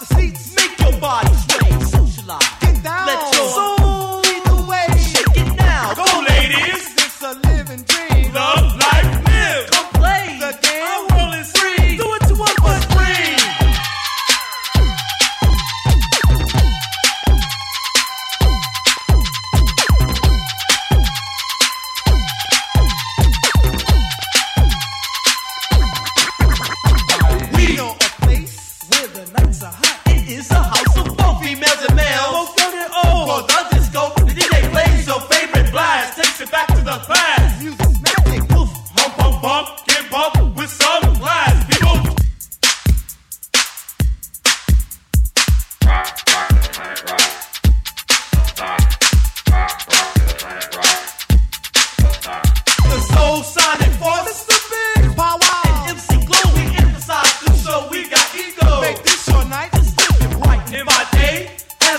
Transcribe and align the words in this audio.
the 0.00 0.06
seats, 0.06 0.63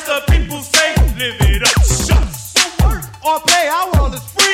the 0.06 0.22
people 0.31 0.61
say, 0.61 0.94
live 1.17 1.36
it 1.42 1.64
up. 1.64 1.84
So 1.84 2.16
work 2.86 3.03
or 3.25 3.39
play. 3.42 3.67
Our 3.67 3.92
world 3.94 4.14
is 4.14 4.23
free. 4.23 4.45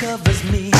covers 0.00 0.44
me. 0.52 0.77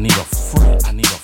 need 0.00 0.12
a 0.12 0.24
freak. 0.24 0.80
I 0.86 0.92
need 0.92 1.06
a 1.06 1.19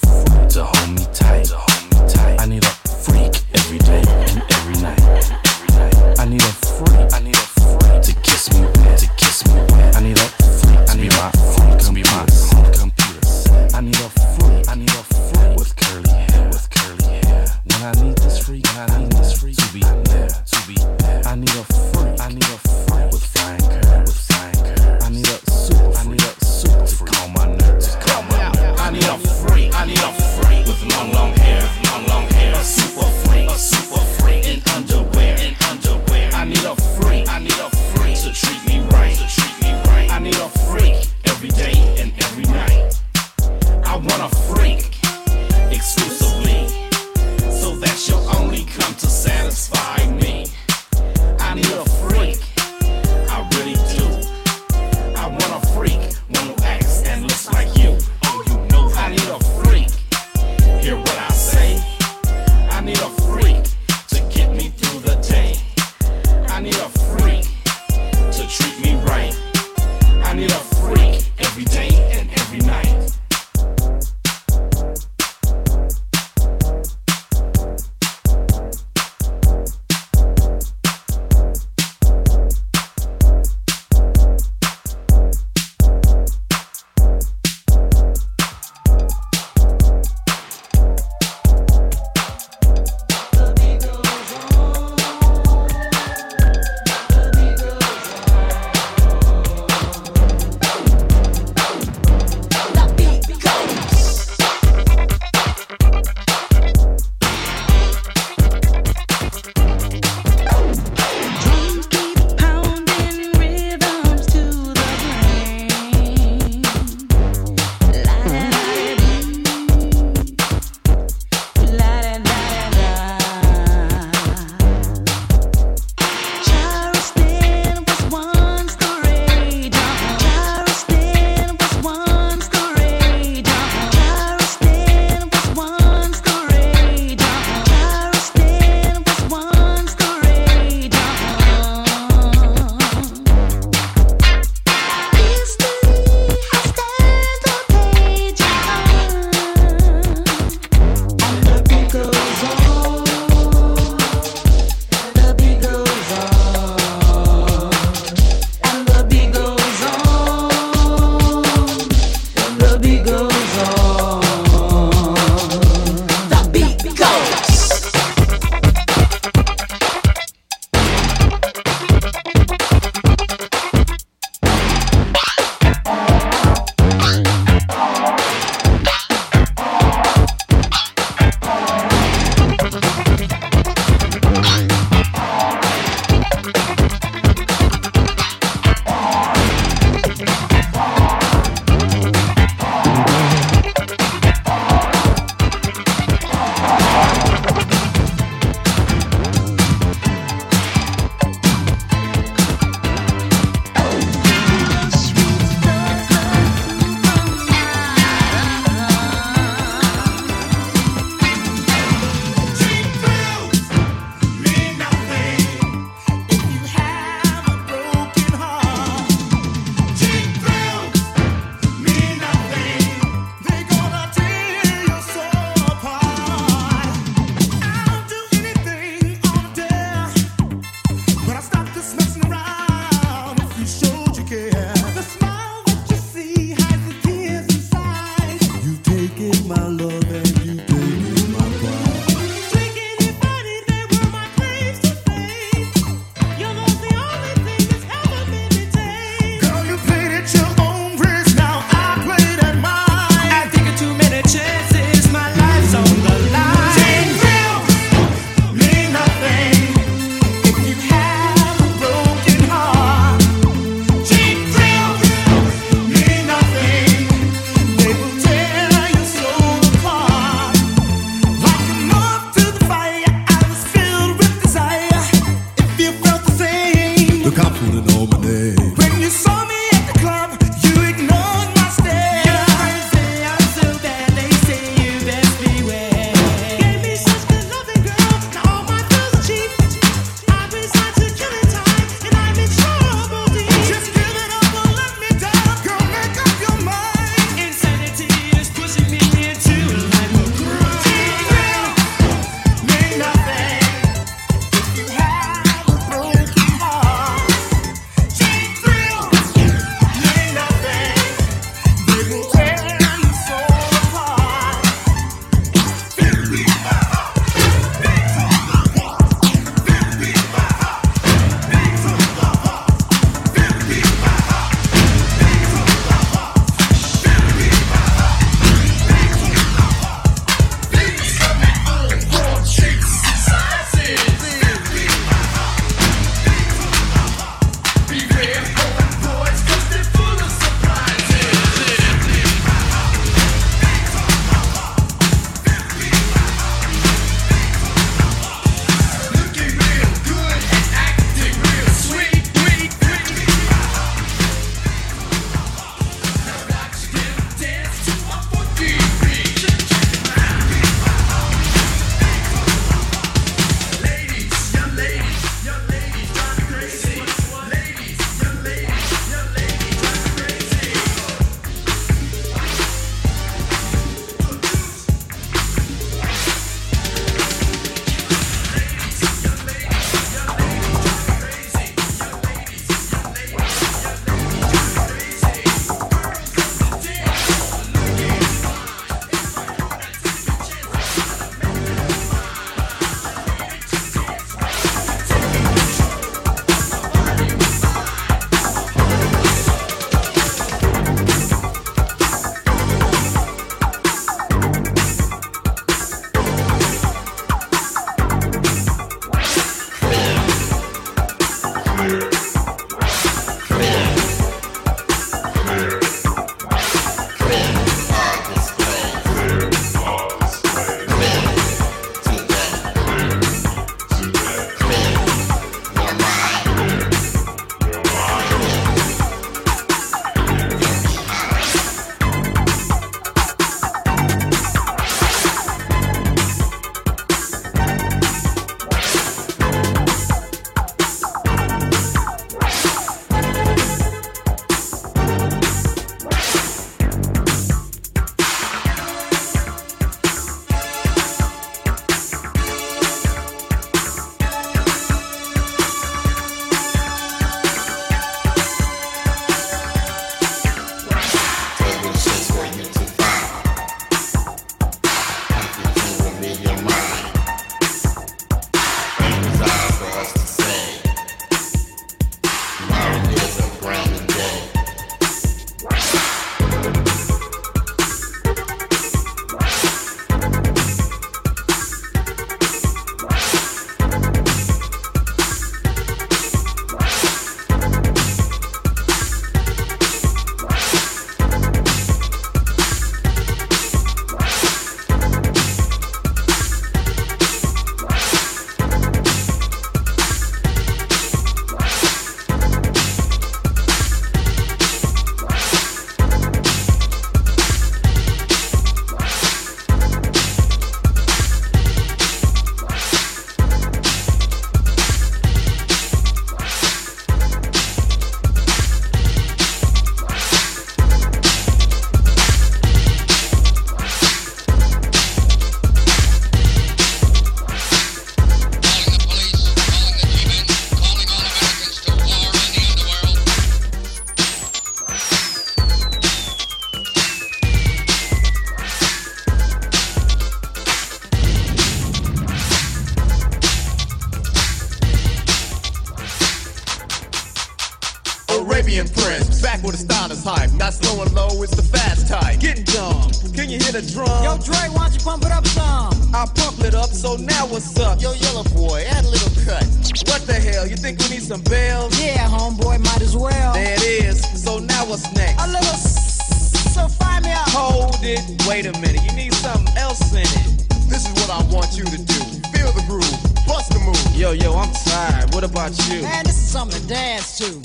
Arabian 548.87 549.19
Prince. 549.21 549.43
Back 549.43 549.63
with 549.63 549.73
the 549.73 549.83
style 549.83 550.11
is 550.11 550.25
hype. 550.25 550.53
Not 550.53 550.75
slow 550.75 551.03
and 551.03 551.13
low, 551.15 551.43
it's 551.43 551.55
the 551.57 551.63
fast 551.63 552.09
type. 552.09 552.41
Getting 552.41 552.65
dumb. 552.65 553.11
Can 553.35 553.51
you 553.51 553.59
hear 553.59 553.73
the 553.73 553.83
drum? 553.93 554.09
Yo, 554.25 554.39
Dre, 554.39 554.57
why 554.73 554.89
don't 554.89 554.95
you 554.95 555.01
pump 555.01 555.25
it 555.25 555.33
up 555.33 555.47
some? 555.47 555.93
I 556.15 556.27
pump 556.35 556.61
it 556.61 556.75
up, 556.75 556.91
so 556.91 557.17
now 557.17 557.47
what's 557.47 557.79
up? 557.79 558.01
Yo, 558.01 558.13
Yella 558.13 558.45
boy, 558.55 558.85
add 558.89 559.05
a 559.05 559.09
little 559.09 559.33
cut. 559.45 559.65
What 560.09 560.23
the 560.27 560.35
hell? 560.35 560.67
You 560.67 560.77
think 560.77 560.99
we 561.01 561.09
need 561.11 561.23
some 561.23 561.43
bells? 561.43 561.99
Yeah, 562.01 562.29
homeboy, 562.29 562.79
might 562.85 563.03
as 563.03 563.17
well. 563.17 563.53
There 563.55 563.75
it 563.75 563.83
is. 563.83 564.21
So 564.43 564.59
now 564.59 564.87
what's 564.87 565.11
next? 565.15 565.43
A 565.43 565.47
little 565.49 565.77
s- 565.77 566.75
so 566.75 566.89
fire 566.89 567.21
me 567.21 567.33
up. 567.33 567.49
Hold 567.51 567.97
it. 568.03 568.21
Wait 568.49 568.67
a 568.67 568.73
minute. 568.81 569.03
You 569.05 569.13
need 569.17 569.35
something 569.35 569.77
else 569.77 570.13
in 570.13 570.21
it. 570.25 570.69
This 570.89 571.05
is 571.07 571.13
what 571.21 571.31
I 571.31 571.43
want 571.53 571.77
you 571.77 571.85
to 571.85 571.99
do. 571.99 572.21
Feel 572.55 572.73
the 572.73 572.85
groove, 572.89 573.11
bust 573.47 573.71
the 573.73 573.81
move. 573.81 573.97
Yo, 574.17 574.33
yo, 574.33 574.55
I'm 574.57 574.73
tired. 574.73 575.35
What 575.35 575.45
about 575.45 575.77
you? 575.91 576.01
Man, 576.03 576.25
this 576.25 576.37
is 576.39 576.49
something 576.49 576.81
to 576.81 576.87
dance 576.87 577.37
to. 577.39 577.45
to. 577.53 577.56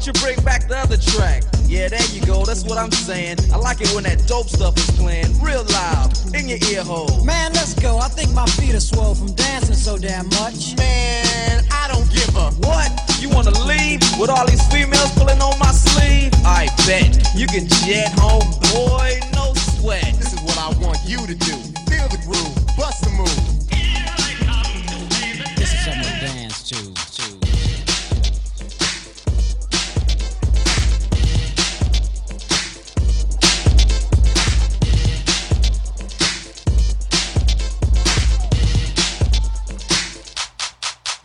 That. 0.00 0.06
Yo, 0.06 0.06
won't 0.06 0.06
you 0.06 0.12
bring 0.22 0.44
back 0.44 0.68
the 0.68 0.76
other 0.76 0.96
track? 0.96 1.44
Yeah, 1.66 1.88
there 1.88 2.04
you 2.12 2.24
go. 2.26 2.44
That's 2.44 2.64
what 2.64 2.78
I'm 2.78 2.90
saying. 2.90 3.38
I 3.52 3.56
like 3.56 3.80
it 3.80 3.92
when 3.94 4.04
that 4.04 4.26
dope 4.26 4.48
stuff 4.48 4.76
is 4.76 4.90
playing 4.92 5.40
real 5.40 5.64
loud 5.64 6.12
in 6.34 6.48
your 6.48 6.58
ear 6.70 6.82
hole. 6.82 7.24
Man, 7.24 7.52
let's 7.52 7.74
go. 7.74 7.98
I 7.98 8.08
think 8.08 8.32
my 8.32 8.46
feet 8.46 8.74
are 8.74 8.80
swole 8.80 9.14
from 9.14 9.32
dancing 9.34 9.74
so 9.74 9.98
damn 9.98 10.26
much. 10.40 10.76
Man, 10.76 11.64
I 11.70 11.88
don't 11.88 12.10
give 12.12 12.34
a. 12.36 12.50
What? 12.66 12.90
You 13.20 13.28
wanna 13.28 13.52
leave 13.66 14.00
with 14.18 14.30
all 14.30 14.46
these 14.46 14.66
females 14.72 15.12
pulling 15.12 15.40
on 15.40 15.58
my 15.58 15.72
sleeve? 15.72 16.32
I 16.44 16.68
bet 16.86 17.36
you 17.36 17.46
can 17.46 17.68
jet 17.68 18.12
home, 18.18 18.48
boy. 18.72 19.20
No 19.34 19.54
sweat. 19.54 20.14
This 20.16 20.32
is 20.32 20.40
what 20.42 20.58
I 20.58 20.68
want 20.80 20.98
you 21.06 21.18
to 21.26 21.34
do. 21.34 21.56
Feel 21.88 22.08
the 22.08 22.20
groove, 22.24 22.76
bust 22.76 23.04
the 23.04 23.10
move. 23.10 23.59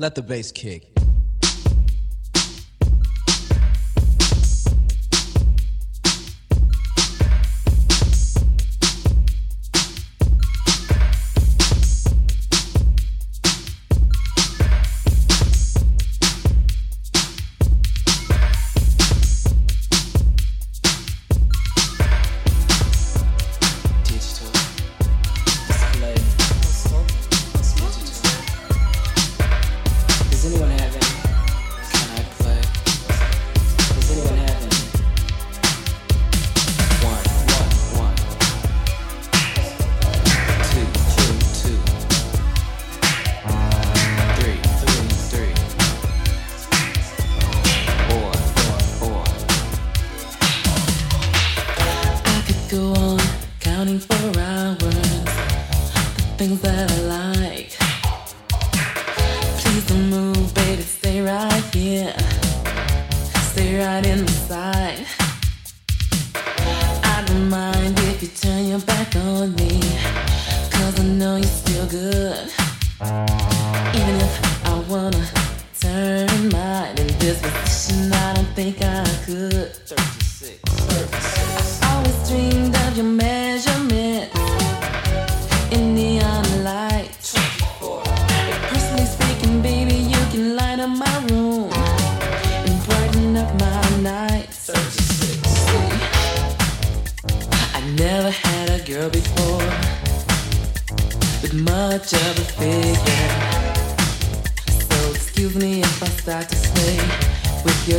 Let 0.05 0.13
the 0.13 0.21
bass 0.21 0.51
kick. 0.51 0.94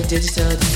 Digital 0.08 0.75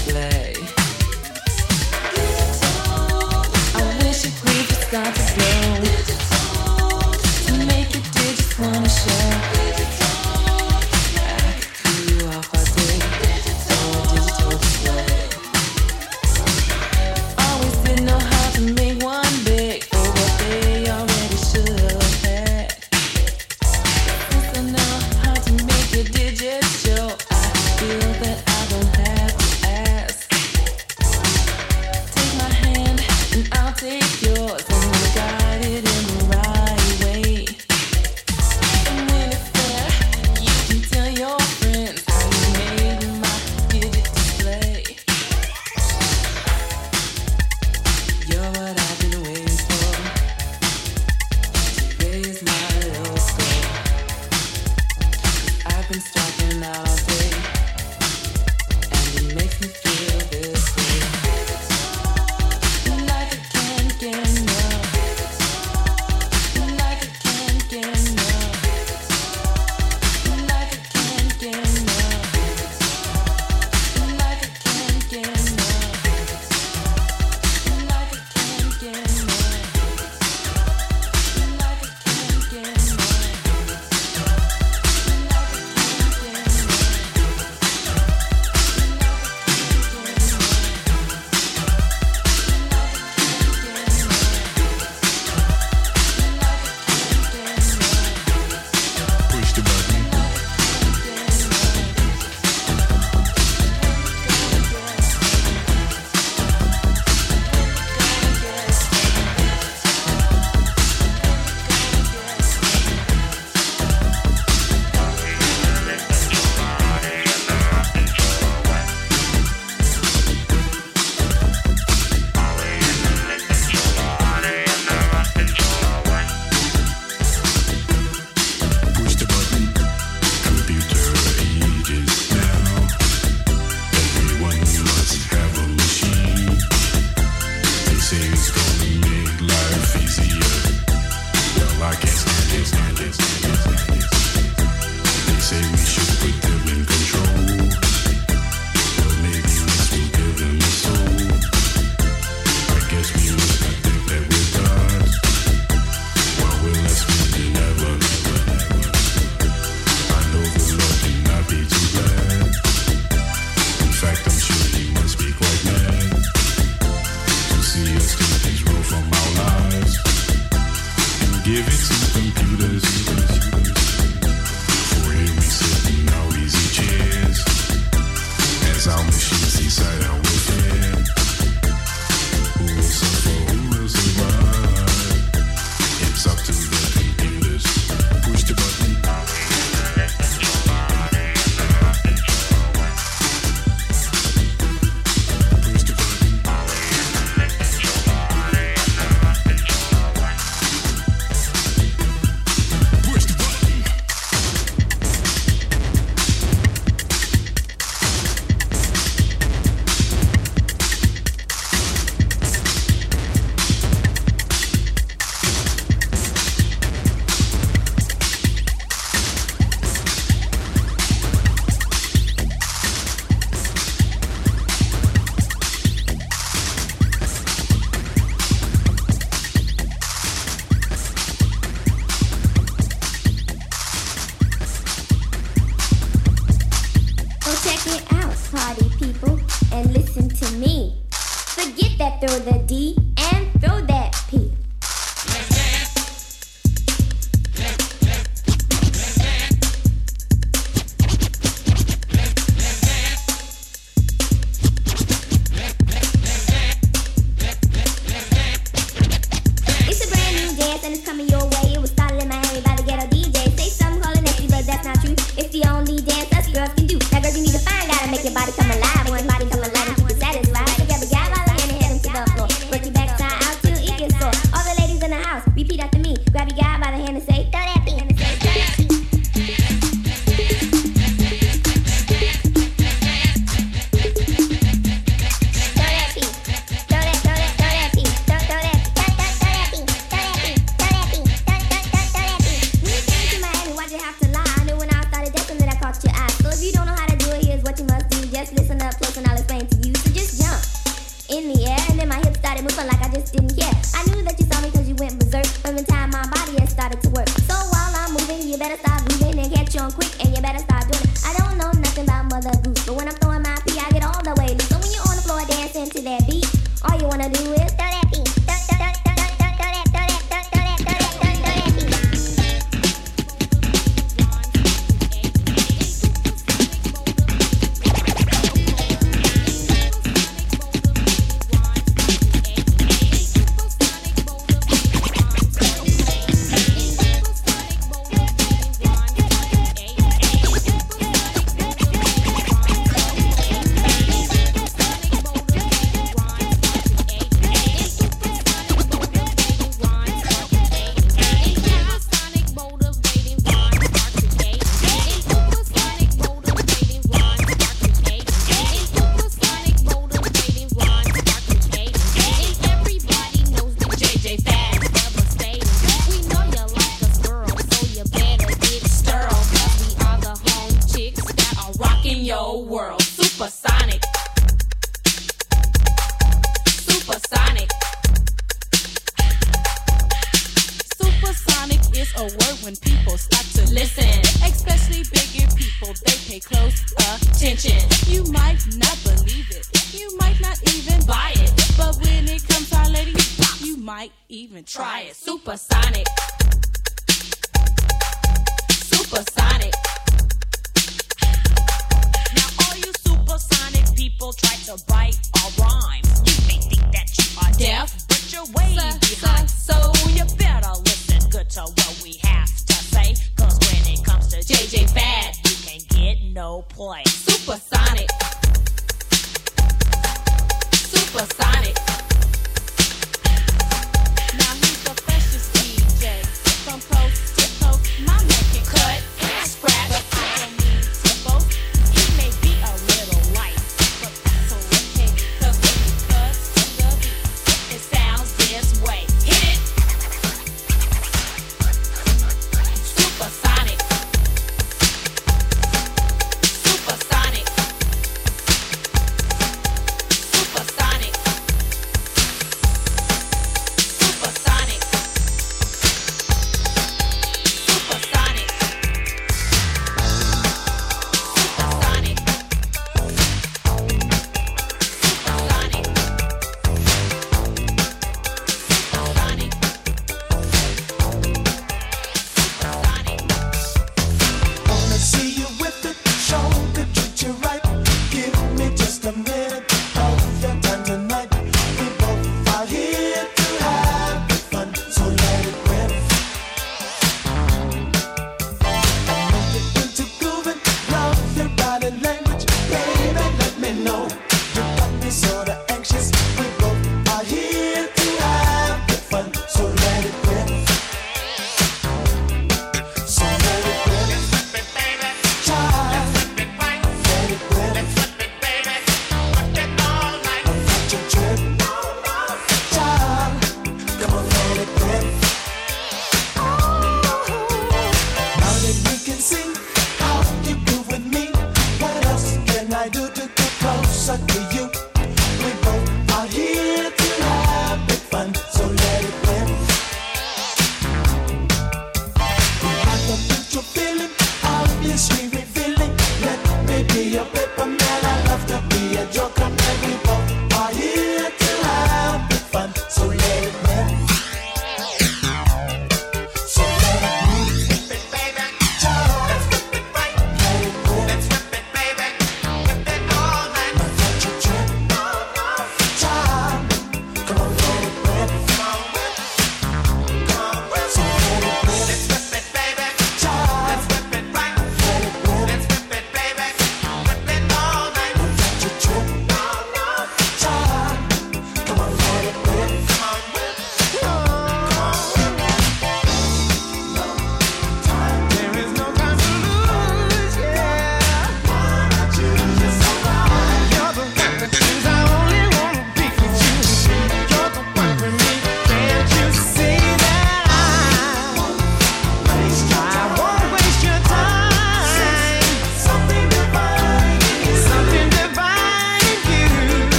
try 404.32 404.54
to 404.66 404.82
bite 404.86 405.29